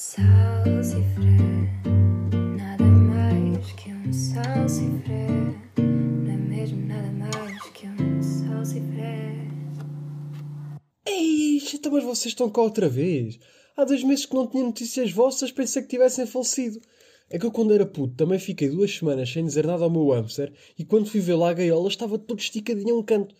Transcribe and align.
Salsifré, 0.00 1.38
nada 2.56 2.84
mais 2.84 3.72
que 3.72 3.90
um. 3.90 4.04
Não 5.76 6.32
é 6.32 6.36
mesmo 6.36 6.86
nada 6.86 7.10
mais 7.10 7.60
que 7.70 7.88
um 7.88 8.20
então, 11.74 11.90
mas 11.90 12.04
vocês 12.04 12.26
estão 12.26 12.48
cá 12.48 12.62
outra 12.62 12.88
vez. 12.88 13.40
Há 13.76 13.84
dois 13.84 14.04
meses 14.04 14.24
que 14.24 14.36
não 14.36 14.46
tinha 14.46 14.62
notícias 14.62 15.10
vossas, 15.10 15.50
pensei 15.50 15.82
que 15.82 15.88
tivessem 15.88 16.28
falecido. 16.28 16.80
É 17.28 17.36
que 17.36 17.44
eu, 17.44 17.50
quando 17.50 17.74
era 17.74 17.84
puto, 17.84 18.14
também 18.14 18.38
fiquei 18.38 18.68
duas 18.68 18.94
semanas 18.94 19.28
sem 19.28 19.44
dizer 19.44 19.66
nada 19.66 19.82
ao 19.82 19.90
meu 19.90 20.10
hamster 20.10 20.52
e 20.78 20.84
quando 20.84 21.10
fui 21.10 21.18
ver 21.18 21.34
lá 21.34 21.50
a 21.50 21.54
gaiola 21.54 21.88
estava 21.88 22.16
todo 22.20 22.38
esticadinho 22.38 22.94
a 22.94 22.98
um 23.00 23.02
canto. 23.02 23.34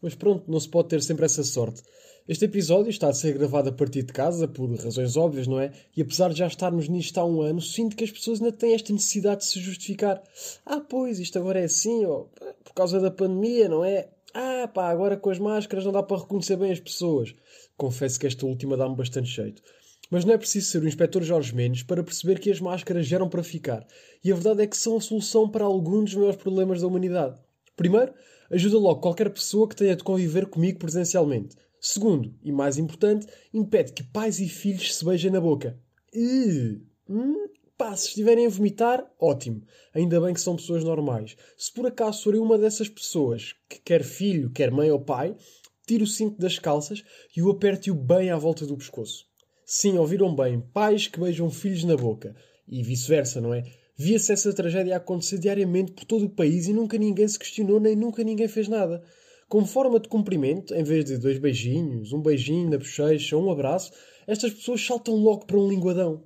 Mas 0.00 0.14
pronto, 0.14 0.48
não 0.48 0.60
se 0.60 0.68
pode 0.68 0.88
ter 0.88 1.02
sempre 1.02 1.26
essa 1.26 1.42
sorte. 1.42 1.82
Este 2.30 2.44
episódio 2.44 2.90
está 2.90 3.08
a 3.08 3.12
ser 3.12 3.36
gravado 3.36 3.70
a 3.70 3.72
partir 3.72 4.04
de 4.04 4.12
casa, 4.12 4.46
por 4.46 4.72
razões 4.76 5.16
óbvias, 5.16 5.48
não 5.48 5.58
é? 5.58 5.72
E 5.96 6.00
apesar 6.00 6.28
de 6.30 6.38
já 6.38 6.46
estarmos 6.46 6.88
nisto 6.88 7.18
há 7.18 7.24
um 7.24 7.42
ano, 7.42 7.60
sinto 7.60 7.96
que 7.96 8.04
as 8.04 8.10
pessoas 8.12 8.40
ainda 8.40 8.56
têm 8.56 8.72
esta 8.72 8.92
necessidade 8.92 9.40
de 9.40 9.46
se 9.46 9.58
justificar. 9.58 10.22
Ah, 10.64 10.80
pois, 10.80 11.18
isto 11.18 11.40
agora 11.40 11.58
é 11.58 11.64
assim, 11.64 12.06
ó, 12.06 12.26
por 12.62 12.72
causa 12.72 13.00
da 13.00 13.10
pandemia, 13.10 13.68
não 13.68 13.84
é? 13.84 14.10
Ah, 14.32 14.70
pá, 14.72 14.90
agora 14.90 15.16
com 15.16 15.28
as 15.28 15.40
máscaras 15.40 15.84
não 15.84 15.90
dá 15.90 16.04
para 16.04 16.18
reconhecer 16.18 16.54
bem 16.54 16.70
as 16.70 16.78
pessoas. 16.78 17.34
Confesso 17.76 18.20
que 18.20 18.28
esta 18.28 18.46
última 18.46 18.76
dá-me 18.76 18.94
bastante 18.94 19.28
jeito. 19.28 19.60
Mas 20.08 20.24
não 20.24 20.32
é 20.32 20.38
preciso 20.38 20.70
ser 20.70 20.84
o 20.84 20.86
inspetor 20.86 21.24
Jorge 21.24 21.52
Mendes 21.52 21.82
para 21.82 22.04
perceber 22.04 22.38
que 22.38 22.52
as 22.52 22.60
máscaras 22.60 23.06
geram 23.06 23.28
para 23.28 23.42
ficar. 23.42 23.84
E 24.22 24.30
a 24.30 24.36
verdade 24.36 24.62
é 24.62 24.68
que 24.68 24.76
são 24.76 24.96
a 24.96 25.00
solução 25.00 25.48
para 25.48 25.64
alguns 25.64 26.10
dos 26.10 26.14
maiores 26.14 26.40
problemas 26.40 26.80
da 26.80 26.86
humanidade. 26.86 27.40
Primeiro, 27.74 28.14
ajuda 28.48 28.78
logo 28.78 29.00
qualquer 29.00 29.30
pessoa 29.30 29.68
que 29.68 29.74
tenha 29.74 29.96
de 29.96 30.04
conviver 30.04 30.46
comigo 30.46 30.78
presencialmente. 30.78 31.56
Segundo, 31.80 32.34
e 32.42 32.52
mais 32.52 32.76
importante, 32.76 33.26
impede 33.54 33.92
que 33.92 34.02
pais 34.02 34.38
e 34.38 34.48
filhos 34.48 34.94
se 34.94 35.04
beijem 35.04 35.30
na 35.30 35.40
boca. 35.40 35.78
Uh, 36.14 36.80
hum, 37.08 37.48
pá, 37.78 37.96
se 37.96 38.08
estiverem 38.08 38.46
a 38.46 38.50
vomitar, 38.50 39.10
ótimo. 39.18 39.62
Ainda 39.94 40.20
bem 40.20 40.34
que 40.34 40.40
são 40.40 40.56
pessoas 40.56 40.84
normais. 40.84 41.36
Se 41.56 41.72
por 41.72 41.86
acaso 41.86 42.22
forem 42.22 42.40
uma 42.40 42.58
dessas 42.58 42.88
pessoas 42.88 43.54
que 43.66 43.80
quer 43.80 44.04
filho, 44.04 44.50
quer 44.50 44.70
mãe 44.70 44.90
ou 44.90 45.00
pai, 45.00 45.34
tire 45.86 46.04
o 46.04 46.06
cinto 46.06 46.38
das 46.38 46.58
calças 46.58 47.02
e 47.34 47.40
o 47.40 47.50
aperte-o 47.50 47.94
bem 47.94 48.30
à 48.30 48.36
volta 48.36 48.66
do 48.66 48.76
pescoço. 48.76 49.26
Sim, 49.64 49.96
ouviram 49.96 50.34
bem, 50.34 50.60
pais 50.60 51.06
que 51.06 51.18
beijam 51.18 51.48
filhos 51.48 51.84
na 51.84 51.96
boca. 51.96 52.36
E 52.68 52.82
vice-versa, 52.82 53.40
não 53.40 53.54
é? 53.54 53.64
Via-se 53.96 54.32
essa 54.32 54.52
tragédia 54.52 54.96
acontecer 54.96 55.38
diariamente 55.38 55.92
por 55.92 56.04
todo 56.04 56.26
o 56.26 56.30
país 56.30 56.66
e 56.66 56.72
nunca 56.72 56.98
ninguém 56.98 57.26
se 57.26 57.38
questionou 57.38 57.80
nem 57.80 57.96
nunca 57.96 58.22
ninguém 58.22 58.48
fez 58.48 58.68
nada. 58.68 59.02
Como 59.50 59.66
forma 59.66 59.98
de 59.98 60.08
cumprimento, 60.08 60.72
em 60.76 60.84
vez 60.84 61.04
de 61.04 61.18
dois 61.18 61.36
beijinhos, 61.36 62.12
um 62.12 62.22
beijinho 62.22 62.70
na 62.70 62.78
bochecha 62.78 63.36
ou 63.36 63.44
um 63.44 63.50
abraço, 63.50 63.90
estas 64.24 64.52
pessoas 64.52 64.80
saltam 64.80 65.16
logo 65.16 65.44
para 65.44 65.58
um 65.58 65.68
linguadão. 65.68 66.22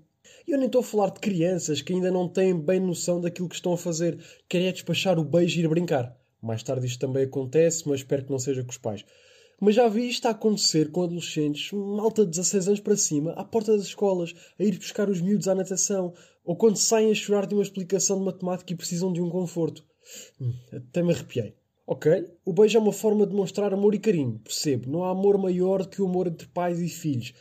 E 0.46 0.50
eu 0.50 0.58
nem 0.58 0.66
estou 0.66 0.82
a 0.82 0.84
falar 0.84 1.08
de 1.08 1.20
crianças 1.20 1.80
que 1.80 1.94
ainda 1.94 2.10
não 2.10 2.28
têm 2.28 2.54
bem 2.54 2.78
noção 2.78 3.22
daquilo 3.22 3.48
que 3.48 3.54
estão 3.54 3.72
a 3.72 3.78
fazer, 3.78 4.18
querem 4.46 4.68
é 4.68 4.72
despachar 4.72 5.18
o 5.18 5.24
beijo 5.24 5.58
e 5.58 5.64
ir 5.64 5.68
brincar. 5.68 6.14
Mais 6.42 6.62
tarde 6.62 6.86
isto 6.86 7.00
também 7.00 7.24
acontece, 7.24 7.88
mas 7.88 8.00
espero 8.00 8.26
que 8.26 8.30
não 8.30 8.38
seja 8.38 8.62
com 8.62 8.70
os 8.70 8.76
pais. 8.76 9.06
Mas 9.58 9.74
já 9.74 9.88
vi 9.88 10.06
isto 10.06 10.26
a 10.26 10.32
acontecer 10.32 10.90
com 10.90 11.04
adolescentes, 11.04 11.72
malta 11.72 12.26
de 12.26 12.30
16 12.32 12.68
anos 12.68 12.80
para 12.80 12.94
cima, 12.94 13.32
à 13.32 13.44
porta 13.44 13.74
das 13.74 13.86
escolas, 13.86 14.34
a 14.60 14.62
ir 14.62 14.76
buscar 14.76 15.08
os 15.08 15.22
miúdos 15.22 15.48
à 15.48 15.54
natação, 15.54 16.12
ou 16.44 16.56
quando 16.56 16.76
saem 16.76 17.10
a 17.10 17.14
chorar 17.14 17.46
de 17.46 17.54
uma 17.54 17.62
explicação 17.62 18.18
de 18.18 18.24
matemática 18.26 18.74
e 18.74 18.76
precisam 18.76 19.10
de 19.10 19.22
um 19.22 19.30
conforto. 19.30 19.82
Hum, 20.38 20.52
até 20.70 21.02
me 21.02 21.14
arrepiei. 21.14 21.54
Ok, 21.86 22.10
o 22.46 22.52
beijo 22.54 22.78
é 22.78 22.80
uma 22.80 22.92
forma 22.92 23.26
de 23.26 23.32
demonstrar 23.32 23.74
amor 23.74 23.94
e 23.94 23.98
carinho, 23.98 24.40
percebo. 24.42 24.90
Não 24.90 25.04
há 25.04 25.10
amor 25.10 25.36
maior 25.36 25.82
do 25.82 25.88
que 25.90 26.00
o 26.00 26.06
amor 26.06 26.26
entre 26.26 26.48
pais 26.48 26.80
e 26.80 26.88
filhos. 26.88 27.34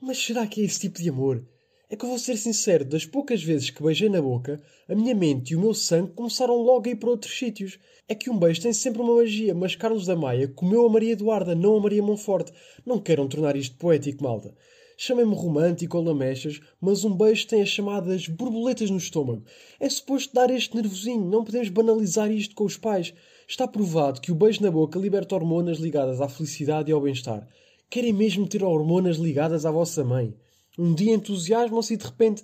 Mas 0.00 0.16
será 0.16 0.46
que 0.46 0.62
é 0.62 0.64
esse 0.64 0.80
tipo 0.80 0.98
de 0.98 1.10
amor? 1.10 1.46
É 1.90 1.94
que 1.94 2.02
eu 2.02 2.08
vou 2.08 2.18
ser 2.18 2.38
sincero, 2.38 2.86
das 2.86 3.04
poucas 3.04 3.42
vezes 3.42 3.68
que 3.68 3.82
beijei 3.82 4.08
na 4.08 4.22
boca, 4.22 4.58
a 4.88 4.94
minha 4.94 5.14
mente 5.14 5.52
e 5.52 5.56
o 5.56 5.60
meu 5.60 5.74
sangue 5.74 6.14
começaram 6.14 6.56
logo 6.56 6.88
a 6.88 6.92
ir 6.92 6.96
para 6.96 7.10
outros 7.10 7.38
sítios. 7.38 7.78
É 8.08 8.14
que 8.14 8.30
um 8.30 8.38
beijo 8.38 8.62
tem 8.62 8.72
sempre 8.72 9.02
uma 9.02 9.16
magia, 9.16 9.54
mas 9.54 9.76
Carlos 9.76 10.06
da 10.06 10.16
Maia 10.16 10.48
comeu 10.48 10.86
a 10.86 10.90
Maria 10.90 11.12
Eduarda, 11.12 11.54
não 11.54 11.76
a 11.76 11.80
Maria 11.80 12.02
Monforte. 12.02 12.50
Não 12.86 12.98
queiram 12.98 13.28
tornar 13.28 13.56
isto 13.56 13.76
poético, 13.76 14.24
malta. 14.24 14.54
Chamem-me 14.96 15.34
romântico 15.34 15.98
ou 15.98 16.04
lamechas, 16.04 16.60
mas 16.80 17.04
um 17.04 17.14
beijo 17.14 17.46
tem 17.46 17.60
as 17.60 17.68
chamadas 17.68 18.26
borboletas 18.26 18.88
no 18.88 18.96
estômago. 18.96 19.44
É 19.78 19.86
suposto 19.90 20.32
dar 20.32 20.50
este 20.50 20.74
nervosinho, 20.74 21.28
não 21.28 21.44
podemos 21.44 21.68
banalizar 21.68 22.30
isto 22.30 22.54
com 22.54 22.64
os 22.64 22.78
pais. 22.78 23.12
Está 23.52 23.68
provado 23.68 24.18
que 24.18 24.32
o 24.32 24.34
beijo 24.34 24.62
na 24.62 24.70
boca 24.70 24.98
liberta 24.98 25.34
hormonas 25.34 25.76
ligadas 25.76 26.22
à 26.22 26.26
felicidade 26.26 26.90
e 26.90 26.94
ao 26.94 27.02
bem-estar. 27.02 27.46
Querem 27.90 28.10
mesmo 28.10 28.48
ter 28.48 28.64
hormonas 28.64 29.18
ligadas 29.18 29.66
à 29.66 29.70
vossa 29.70 30.02
mãe? 30.02 30.34
Um 30.78 30.94
dia 30.94 31.12
entusiasmam-se 31.12 31.92
e 31.92 31.96
de 31.98 32.04
repente 32.06 32.42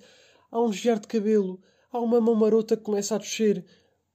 há 0.52 0.60
um 0.60 0.68
desviar 0.68 0.98
de 0.98 1.08
cabelo, 1.08 1.58
há 1.90 1.98
uma 1.98 2.20
mão 2.20 2.34
marota 2.34 2.76
que 2.76 2.82
começa 2.82 3.14
a 3.14 3.18
descer. 3.18 3.64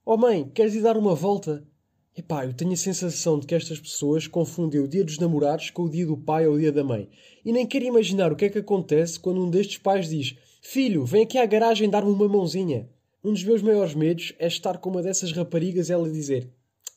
Oh 0.06 0.18
mãe, 0.18 0.48
queres 0.54 0.76
ir 0.76 0.84
dar 0.84 0.96
uma 0.96 1.16
volta? 1.16 1.68
Epá, 2.16 2.46
eu 2.46 2.54
tenho 2.54 2.74
a 2.74 2.78
sensação 2.78 3.40
de 3.40 3.48
que 3.48 3.56
estas 3.56 3.80
pessoas 3.80 4.28
confundem 4.28 4.80
o 4.80 4.88
dia 4.88 5.04
dos 5.04 5.18
namorados 5.18 5.72
com 5.72 5.86
o 5.86 5.90
dia 5.90 6.06
do 6.06 6.16
pai 6.16 6.46
ou 6.46 6.54
o 6.54 6.60
dia 6.60 6.72
da 6.72 6.84
mãe. 6.84 7.10
E 7.44 7.52
nem 7.52 7.66
quero 7.66 7.86
imaginar 7.86 8.32
o 8.32 8.36
que 8.36 8.46
é 8.46 8.50
que 8.50 8.60
acontece 8.60 9.20
quando 9.20 9.44
um 9.44 9.50
destes 9.50 9.80
pais 9.80 10.08
diz 10.08 10.36
Filho, 10.62 11.06
vem 11.06 11.24
aqui 11.24 11.40
à 11.40 11.46
garagem 11.48 11.90
dar-me 11.90 12.12
uma 12.12 12.30
mãozinha. 12.30 12.88
Um 13.24 13.34
dos 13.34 13.44
meus 13.44 13.64
maiores 13.64 13.96
medos 13.96 14.36
é 14.38 14.46
estar 14.46 14.78
com 14.78 14.92
uma 14.92 15.02
dessas 15.02 15.32
raparigas 15.32 15.90
e 15.90 15.94
ela 15.94 16.08
dizer 16.08 16.54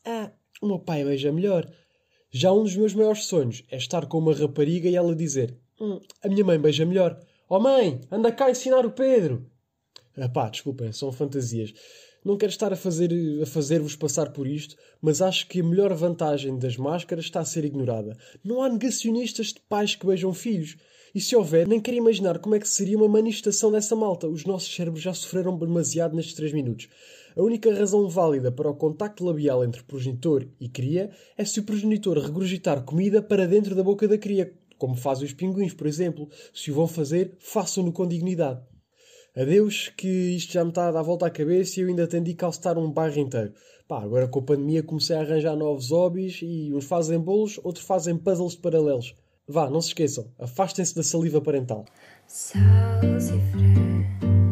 Ah, 0.06 0.31
o 0.62 0.67
meu 0.69 0.78
pai 0.78 1.05
beija 1.05 1.33
melhor. 1.33 1.69
Já 2.31 2.53
um 2.53 2.62
dos 2.62 2.77
meus 2.77 2.94
maiores 2.94 3.25
sonhos 3.25 3.65
é 3.71 3.77
estar 3.77 4.06
com 4.06 4.19
uma 4.19 4.33
rapariga 4.33 4.89
e 4.89 4.94
ela 4.94 5.17
dizer 5.17 5.59
hum, 5.81 6.00
A 6.22 6.28
minha 6.28 6.44
mãe 6.44 6.61
beija 6.61 6.87
melhor. 6.87 7.21
Oh 7.49 7.59
mãe, 7.59 8.00
anda 8.11 8.31
cá 8.31 8.50
ensinar 8.50 8.87
o 8.87 8.93
Pedro. 8.93 9.50
Ah 10.17 10.28
pá, 10.28 10.49
desculpem, 10.49 10.93
são 10.93 11.11
fantasias. 11.11 11.75
Não 12.26 12.37
quero 12.37 12.50
estar 12.50 12.72
a 12.72 12.76
fazer 12.76 13.12
a 13.41 13.47
fazer-vos 13.47 13.94
passar 13.94 14.32
por 14.32 14.48
isto, 14.48 14.75
mas 15.00 15.22
acho 15.22 15.47
que 15.47 15.60
a 15.60 15.62
melhor 15.62 15.94
vantagem 15.94 16.59
das 16.59 16.76
máscaras 16.76 17.26
está 17.26 17.38
a 17.38 17.44
ser 17.44 17.64
ignorada. 17.64 18.19
Não 18.42 18.60
há 18.60 18.69
negacionistas 18.69 19.53
de 19.53 19.60
pais 19.69 19.94
que 19.94 20.04
beijam 20.04 20.34
filhos. 20.34 20.76
E 21.14 21.20
se 21.20 21.37
houver, 21.37 21.69
nem 21.69 21.78
quero 21.78 21.97
imaginar 21.97 22.41
como 22.41 22.56
é 22.56 22.59
que 22.59 22.69
seria 22.69 22.97
uma 22.97 23.06
manifestação 23.06 23.70
dessa 23.70 23.94
malta. 23.94 24.26
Os 24.26 24.44
nossos 24.44 24.75
cérebros 24.75 25.04
já 25.04 25.14
sofreram 25.14 25.56
demasiado 25.56 26.16
nestes 26.16 26.34
3 26.34 26.53
minutos. 26.53 26.88
A 27.37 27.42
única 27.44 27.72
razão 27.72 28.09
válida 28.09 28.50
para 28.50 28.69
o 28.69 28.75
contacto 28.75 29.25
labial 29.25 29.62
entre 29.62 29.84
progenitor 29.84 30.48
e 30.58 30.69
cria 30.69 31.12
é 31.38 31.44
se 31.44 31.60
o 31.60 31.62
progenitor 31.62 32.19
regurgitar 32.19 32.82
comida 32.82 33.22
para 33.22 33.47
dentro 33.47 33.72
da 33.72 33.84
boca 33.84 34.08
da 34.08 34.19
cria, 34.19 34.53
como 34.76 34.97
fazem 34.97 35.26
os 35.26 35.32
pinguins, 35.32 35.72
por 35.72 35.87
exemplo. 35.87 36.28
Se 36.53 36.72
o 36.72 36.75
vão 36.75 36.88
fazer, 36.88 37.37
façam-no 37.38 37.93
com 37.93 38.04
dignidade. 38.04 38.62
Adeus, 39.36 39.92
que 39.94 40.08
isto 40.08 40.54
já 40.54 40.64
me 40.64 40.70
está 40.70 40.88
a 40.88 40.92
dar 40.92 41.02
volta 41.02 41.26
à 41.26 41.30
cabeça 41.30 41.78
e 41.78 41.82
eu 41.82 41.88
ainda 41.88 42.06
tendi 42.06 42.32
calcetar 42.32 42.78
um 42.78 42.91
bairro 42.91 43.19
inteiro. 43.19 43.52
Pá, 43.86 44.02
agora 44.02 44.26
com 44.26 44.38
a 44.38 44.42
pandemia 44.42 44.82
comecei 44.82 45.14
a 45.14 45.20
arranjar 45.20 45.54
novos 45.54 45.91
hobbies 45.91 46.41
e 46.42 46.72
uns 46.72 46.86
fazem 46.86 47.19
bolos, 47.19 47.60
outros 47.62 47.84
fazem 47.84 48.16
puzzles 48.16 48.56
paralelos. 48.56 49.14
Vá, 49.46 49.69
não 49.69 49.82
se 49.82 49.88
esqueçam, 49.88 50.26
afastem-se 50.38 50.96
da 50.96 51.02
saliva 51.02 51.41
parental. 51.42 51.84
Nada 52.54 54.45